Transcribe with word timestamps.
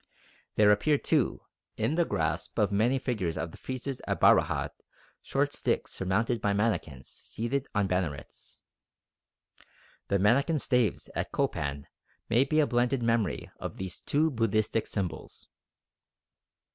There 0.55 0.71
appear, 0.71 0.97
too, 0.97 1.41
in 1.77 1.93
the 1.93 2.05
grasp 2.05 2.57
of 2.57 2.71
many 2.71 2.97
figures 2.97 3.37
on 3.37 3.51
the 3.51 3.57
friezes 3.59 4.01
at 4.07 4.19
Bharahat 4.19 4.71
short 5.21 5.53
sticks 5.53 5.91
surmounted 5.93 6.41
by 6.41 6.53
manikins 6.53 7.05
seated 7.05 7.67
on 7.75 7.85
bannerets. 7.85 8.61
The 10.07 10.17
"manikin 10.17 10.59
staves" 10.59 11.07
at 11.13 11.31
Copan 11.31 11.85
may 12.29 12.43
be 12.45 12.59
a 12.59 12.65
blended 12.65 13.03
memory 13.03 13.51
of 13.59 13.77
these 13.77 14.01
two 14.01 14.31
Buddhistic 14.31 14.87
symbols. 14.87 15.49